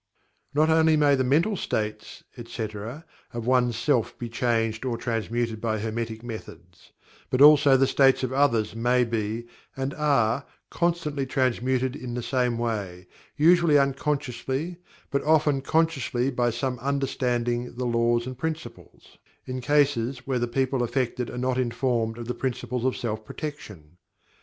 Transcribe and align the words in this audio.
Not 0.55 0.71
only 0.71 0.97
may 0.97 1.13
the 1.13 1.23
mental 1.23 1.55
states, 1.55 2.23
etc., 2.35 3.05
of 3.33 3.45
one's 3.45 3.75
self 3.75 4.17
be 4.17 4.29
changed 4.29 4.83
or 4.83 4.97
transmuted 4.97 5.61
by 5.61 5.77
Hermetic 5.77 6.23
Methods; 6.23 6.91
but 7.29 7.39
also 7.39 7.77
the 7.77 7.85
states 7.85 8.23
of 8.23 8.33
others 8.33 8.75
may 8.75 9.03
be, 9.03 9.45
and 9.77 9.93
are, 9.93 10.43
constantly 10.71 11.27
transmuted 11.27 11.95
in 11.95 12.15
the 12.15 12.23
same 12.23 12.57
way, 12.57 13.05
usually 13.37 13.77
unconsciously, 13.77 14.77
but 15.11 15.21
often 15.23 15.61
consciously 15.61 16.31
by 16.31 16.49
some 16.49 16.79
understanding 16.79 17.75
the 17.75 17.85
laws 17.85 18.25
and 18.25 18.39
principles, 18.39 19.19
in 19.45 19.61
cases 19.61 20.25
where 20.25 20.39
the 20.39 20.47
people 20.47 20.81
affected 20.81 21.29
are 21.29 21.37
not 21.37 21.59
informed 21.59 22.17
of 22.17 22.25
the 22.27 22.33
principles 22.33 22.85
of 22.85 22.97
self 22.97 23.23
protection. 23.23 23.97